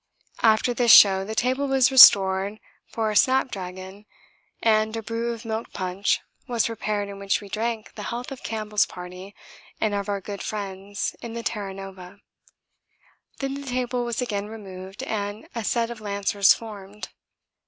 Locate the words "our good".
10.09-10.41